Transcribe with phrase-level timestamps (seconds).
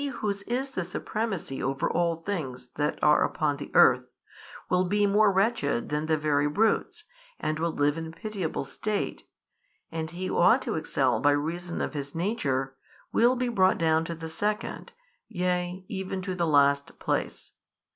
[0.15, 4.13] whose is the supremacy over all things that are upon the earth,
[4.67, 7.03] will be more wretched than the very brutes,
[7.39, 9.27] and will live in pitiable state,
[9.91, 12.75] and he who ought to excel by reason of his nature,
[13.13, 14.91] will be brought down to the second,
[15.27, 17.51] yea, even to the last place?